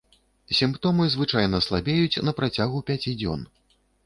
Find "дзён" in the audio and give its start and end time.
3.23-3.47